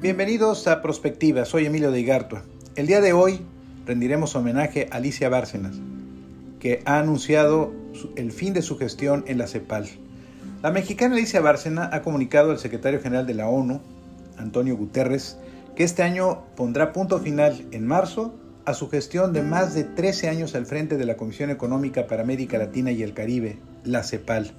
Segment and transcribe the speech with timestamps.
[0.00, 2.42] Bienvenidos a Prospectiva, soy Emilio de Igartua.
[2.74, 3.42] El día de hoy
[3.84, 5.74] rendiremos homenaje a Alicia Bárcenas,
[6.58, 7.70] que ha anunciado
[8.16, 9.90] el fin de su gestión en la CEPAL.
[10.62, 13.82] La mexicana Alicia Bárcena ha comunicado al secretario general de la ONU,
[14.38, 15.36] Antonio Guterres,
[15.76, 20.30] que este año pondrá punto final en marzo a su gestión de más de 13
[20.30, 24.54] años al frente de la Comisión Económica para América Latina y el Caribe, la CEPAL.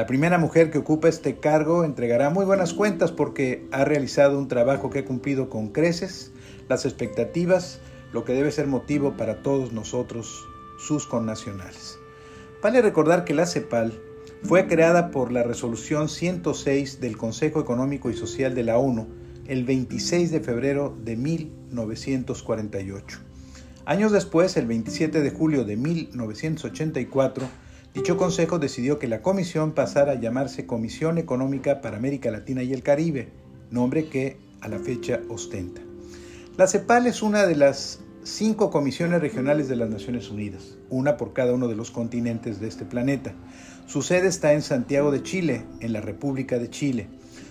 [0.00, 4.48] La primera mujer que ocupa este cargo entregará muy buenas cuentas porque ha realizado un
[4.48, 6.32] trabajo que ha cumplido con creces
[6.70, 11.98] las expectativas, lo que debe ser motivo para todos nosotros, sus connacionales.
[12.62, 13.92] Vale recordar que la CEPAL
[14.42, 19.06] fue creada por la resolución 106 del Consejo Económico y Social de la ONU
[19.48, 23.18] el 26 de febrero de 1948.
[23.84, 27.46] Años después, el 27 de julio de 1984,
[27.94, 32.72] dicho consejo decidió que la comisión pasara a llamarse Comisión Económica para América Latina y
[32.72, 33.28] el Caribe,
[33.70, 35.80] nombre que a la fecha ostenta.
[36.56, 41.32] La CEPAL es una de las cinco comisiones regionales de las Naciones Unidas, una por
[41.32, 43.32] cada uno de los continentes de este planeta.
[43.86, 47.08] Su sede está en Santiago de Chile, en la República de Chile.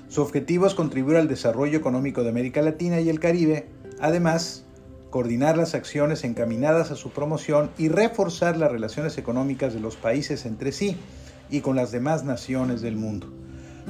[0.10, 3.68] Su objetivo es contribuir al desarrollo económico de América Latina y el Caribe,
[4.00, 4.64] además,
[5.10, 10.46] coordinar las acciones encaminadas a su promoción y reforzar las relaciones económicas de los países
[10.46, 10.98] entre sí
[11.50, 13.32] y con las demás naciones del mundo.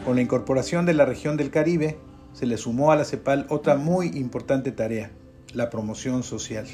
[0.06, 1.98] Con la incorporación de la región del Caribe,
[2.34, 5.12] se le sumó a la CEPAL otra muy importante tarea,
[5.54, 6.66] la promoción social.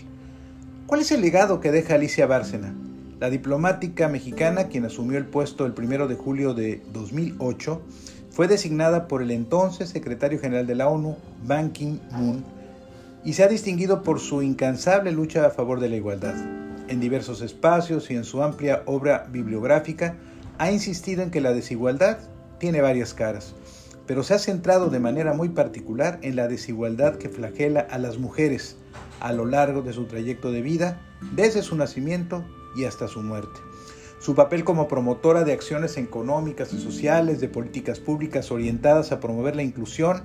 [0.85, 2.75] ¿Cuál es el legado que deja Alicia Bárcena?
[3.19, 7.81] La diplomática mexicana, quien asumió el puesto el 1 de julio de 2008,
[8.29, 12.43] fue designada por el entonces secretario general de la ONU, Ban Ki-moon,
[13.25, 16.35] y se ha distinguido por su incansable lucha a favor de la igualdad.
[16.87, 20.15] En diversos espacios y en su amplia obra bibliográfica,
[20.57, 22.19] ha insistido en que la desigualdad
[22.59, 23.55] tiene varias caras
[24.07, 28.17] pero se ha centrado de manera muy particular en la desigualdad que flagela a las
[28.17, 28.77] mujeres
[29.19, 31.01] a lo largo de su trayecto de vida,
[31.33, 32.43] desde su nacimiento
[32.75, 33.59] y hasta su muerte.
[34.19, 39.55] Su papel como promotora de acciones económicas y sociales, de políticas públicas orientadas a promover
[39.55, 40.23] la inclusión,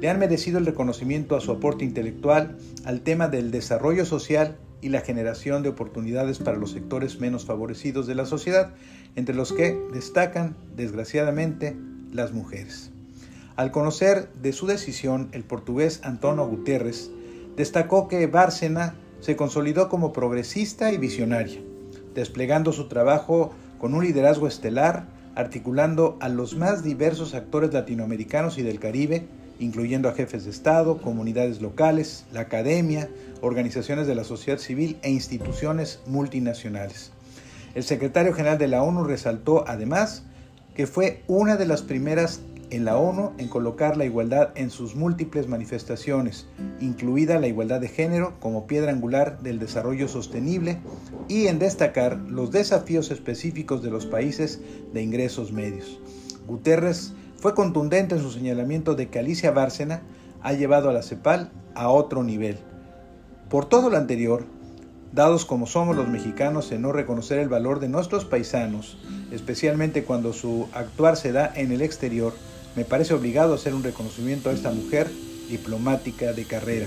[0.00, 4.88] le han merecido el reconocimiento a su aporte intelectual al tema del desarrollo social y
[4.88, 8.72] la generación de oportunidades para los sectores menos favorecidos de la sociedad,
[9.14, 11.76] entre los que destacan, desgraciadamente,
[12.12, 12.90] las mujeres.
[13.56, 17.10] Al conocer de su decisión, el portugués Antonio Guterres
[17.56, 21.60] destacó que Bárcena se consolidó como progresista y visionaria,
[22.14, 28.62] desplegando su trabajo con un liderazgo estelar, articulando a los más diversos actores latinoamericanos y
[28.62, 29.28] del Caribe,
[29.60, 33.08] incluyendo a jefes de Estado, comunidades locales, la academia,
[33.40, 37.12] organizaciones de la sociedad civil e instituciones multinacionales.
[37.74, 40.24] El secretario general de la ONU resaltó además
[40.74, 44.94] que fue una de las primeras en la ONU en colocar la igualdad en sus
[44.94, 46.46] múltiples manifestaciones,
[46.80, 50.78] incluida la igualdad de género como piedra angular del desarrollo sostenible
[51.28, 54.60] y en destacar los desafíos específicos de los países
[54.92, 56.00] de ingresos medios.
[56.46, 60.02] Guterres fue contundente en su señalamiento de que Alicia Bárcena
[60.42, 62.58] ha llevado a la CEPAL a otro nivel.
[63.48, 64.44] Por todo lo anterior,
[65.12, 68.98] dados como somos los mexicanos en no reconocer el valor de nuestros paisanos,
[69.32, 72.34] especialmente cuando su actuar se da en el exterior,
[72.76, 75.10] me parece obligado hacer un reconocimiento a esta mujer
[75.48, 76.86] diplomática de carrera.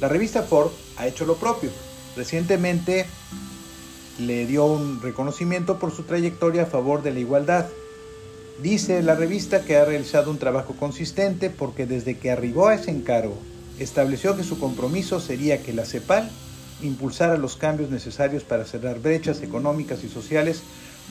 [0.00, 1.70] La revista Forbes ha hecho lo propio.
[2.16, 3.06] Recientemente
[4.18, 7.66] le dio un reconocimiento por su trayectoria a favor de la igualdad.
[8.62, 12.92] Dice la revista que ha realizado un trabajo consistente porque desde que arribó a ese
[12.92, 13.36] encargo
[13.80, 16.30] estableció que su compromiso sería que la CEPAL
[16.80, 20.62] impulsara los cambios necesarios para cerrar brechas económicas y sociales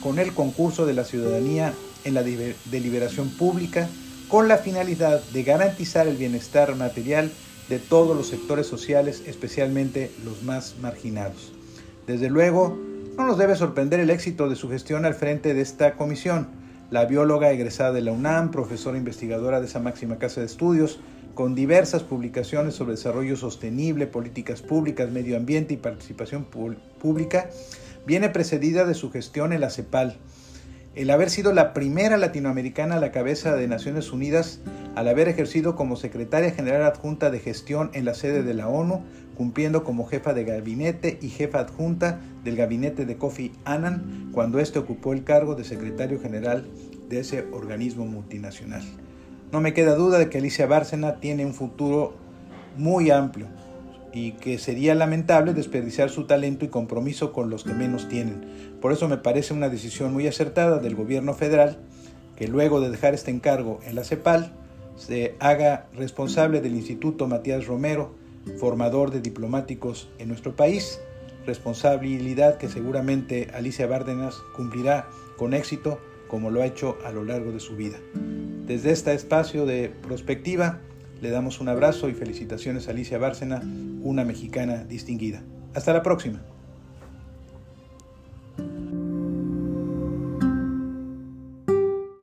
[0.02, 1.74] con el concurso de la ciudadanía
[2.04, 3.86] en la deliberación pública
[4.28, 7.30] con la finalidad de garantizar el bienestar material
[7.68, 11.52] de todos los sectores sociales, especialmente los más marginados.
[12.06, 12.78] Desde luego,
[13.18, 16.61] no nos debe sorprender el éxito de su gestión al frente de esta comisión.
[16.92, 21.00] La bióloga egresada de la UNAM, profesora investigadora de esa máxima casa de estudios,
[21.32, 27.48] con diversas publicaciones sobre desarrollo sostenible, políticas públicas, medio ambiente y participación pública,
[28.04, 30.18] viene precedida de su gestión en la CEPAL,
[30.94, 34.60] el haber sido la primera latinoamericana a la cabeza de Naciones Unidas,
[34.94, 39.02] al haber ejercido como secretaria general adjunta de gestión en la sede de la ONU,
[39.34, 44.78] cumpliendo como jefa de gabinete y jefa adjunta del gabinete de Kofi Annan, cuando éste
[44.78, 46.66] ocupó el cargo de secretario general
[47.12, 48.82] de ese organismo multinacional.
[49.52, 52.14] No me queda duda de que Alicia Bárcena tiene un futuro
[52.78, 53.48] muy amplio
[54.14, 58.78] y que sería lamentable desperdiciar su talento y compromiso con los que menos tienen.
[58.80, 61.78] Por eso me parece una decisión muy acertada del gobierno federal
[62.34, 64.52] que luego de dejar este encargo en la CEPAL
[64.96, 68.14] se haga responsable del Instituto Matías Romero,
[68.58, 70.98] formador de diplomáticos en nuestro país,
[71.46, 75.98] responsabilidad que seguramente Alicia Bárdenas cumplirá con éxito
[76.32, 77.98] como lo ha hecho a lo largo de su vida.
[78.66, 80.80] Desde este espacio de prospectiva,
[81.20, 83.60] le damos un abrazo y felicitaciones a Alicia Bárcena,
[84.00, 85.42] una mexicana distinguida.
[85.74, 86.40] Hasta la próxima.